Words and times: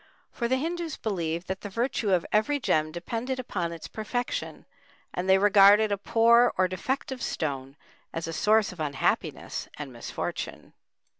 For 0.31 0.47
the 0.47 0.55
Hindus 0.55 0.97
believed 0.97 1.47
that 1.47 1.61
the 1.61 1.69
virtue 1.69 2.09
of 2.09 2.25
every 2.31 2.59
gem 2.59 2.91
depended 2.91 3.37
upon 3.39 3.71
its 3.71 3.87
perfection, 3.87 4.65
and 5.13 5.29
they 5.29 5.37
regarded 5.37 5.91
a 5.91 5.95
poor 5.99 6.55
or 6.57 6.67
defective 6.67 7.21
stone 7.21 7.75
as 8.11 8.27
a 8.27 8.33
source 8.33 8.71
of 8.71 8.79
unhappiness 8.79 9.67
and 9.77 9.93
misfortune. 9.93 10.73